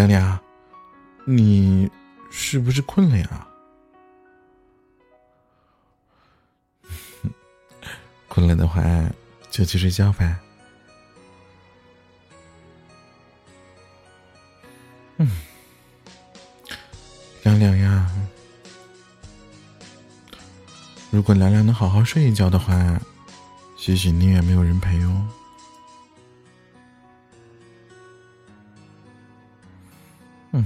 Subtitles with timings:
[0.00, 0.40] 凉凉，
[1.26, 1.90] 你
[2.30, 3.46] 是不是困了呀？
[8.26, 8.82] 困了的话，
[9.50, 10.34] 就去睡觉呗。
[15.18, 15.30] 嗯，
[17.42, 18.10] 凉凉呀，
[21.10, 22.98] 如果凉凉能好好睡一觉的话，
[23.76, 25.28] 许许宁愿没有人陪哦。
[30.52, 30.64] 嗯，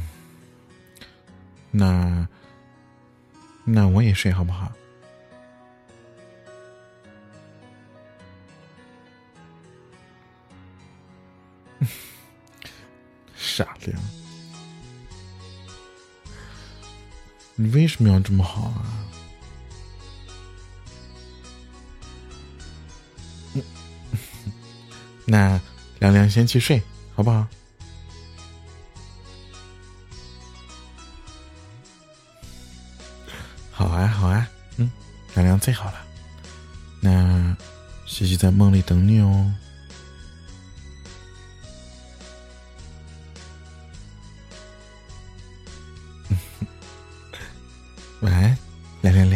[1.70, 2.26] 那
[3.64, 4.72] 那我也睡好不好？
[13.36, 14.00] 傻凉，
[17.56, 19.04] 你为什么要这么好啊？
[25.26, 25.60] 那
[25.98, 26.82] 凉凉先去睡，
[27.14, 27.46] 好不好？
[33.94, 34.90] 啊，好啊，嗯，
[35.34, 36.04] 凉凉最好了。
[37.00, 37.56] 那
[38.06, 39.52] 西西在梦里等你哦。
[48.20, 48.56] 晚安，
[49.00, 49.33] 亮亮亮。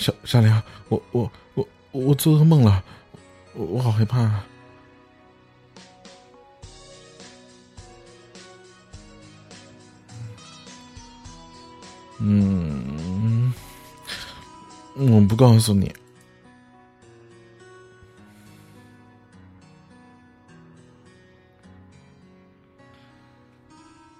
[0.00, 2.82] 小小亮，我我我我做噩梦了，
[3.52, 4.18] 我我好害怕。
[4.18, 4.46] 啊。
[12.18, 13.52] 嗯，
[14.96, 15.94] 我不告诉你。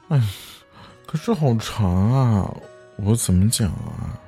[0.09, 0.21] 哎，
[1.07, 2.55] 可是好长啊，
[2.99, 4.21] 我怎么讲啊？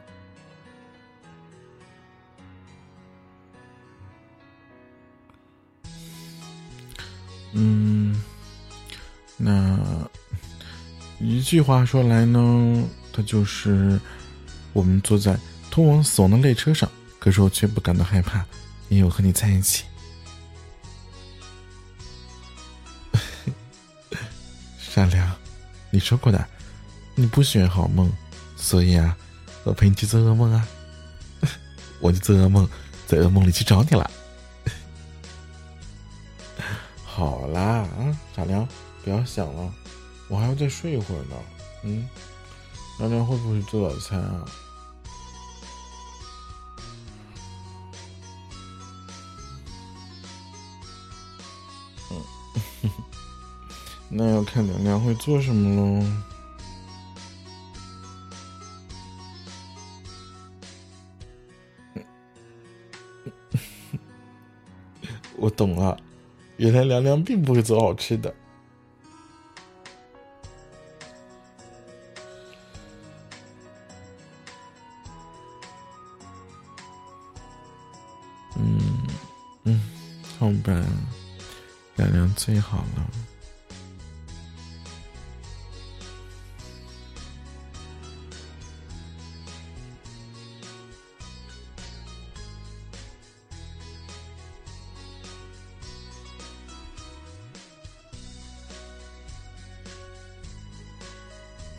[7.53, 8.21] 嗯，
[9.37, 9.79] 那
[11.21, 12.85] 一句话说来呢？
[13.13, 14.01] 他就是，
[14.73, 15.39] 我们坐在
[15.71, 18.43] 通往死亡的列车上，可是我却不感到害怕，
[18.89, 19.85] 因为我和你在一起。
[24.81, 25.31] 善良，
[25.91, 26.43] 你说过的，
[27.15, 28.11] 你不喜欢好梦，
[28.57, 29.15] 所以啊，
[29.65, 30.67] 我陪你去做噩梦啊，
[32.01, 32.67] 我就做噩梦，
[33.07, 34.11] 在噩梦里去找你了。
[37.22, 38.66] 好啦，啊，傻良，
[39.05, 39.72] 不要想了，
[40.27, 41.37] 我还要再睡一会儿呢，
[41.84, 42.09] 嗯。
[42.99, 44.44] 娘娘会不会做早餐啊？
[52.11, 52.21] 嗯，
[54.11, 56.05] 那要看娘娘会做什么喽。
[65.37, 65.97] 我懂了，
[66.57, 68.35] 原来凉凉并不会做好吃的。
[78.57, 78.79] 嗯
[79.65, 79.81] 嗯，
[80.39, 80.85] 好吧，
[81.97, 83.31] 凉凉最好了。